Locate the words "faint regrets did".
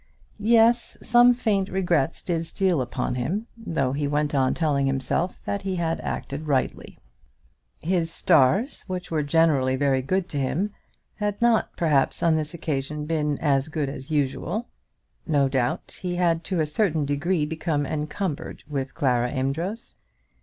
1.31-2.47